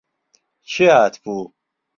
[0.69, 1.43] کێ هاتبوو؟